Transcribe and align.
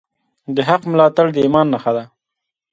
د 0.55 0.57
حق 0.69 0.81
ملاتړ 0.91 1.27
د 1.33 1.37
ایمان 1.45 1.67
نښه 1.73 1.91
ده. 1.95 2.03